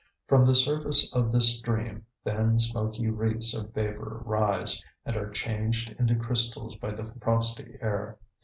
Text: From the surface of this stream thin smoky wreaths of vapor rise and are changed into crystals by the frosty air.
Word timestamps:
From 0.27 0.47
the 0.47 0.55
surface 0.55 1.13
of 1.13 1.31
this 1.31 1.59
stream 1.59 2.07
thin 2.23 2.57
smoky 2.57 3.07
wreaths 3.11 3.55
of 3.55 3.71
vapor 3.71 4.23
rise 4.25 4.83
and 5.05 5.15
are 5.15 5.29
changed 5.29 5.91
into 5.99 6.15
crystals 6.15 6.75
by 6.77 6.91
the 6.95 7.13
frosty 7.21 7.77
air. 7.81 8.17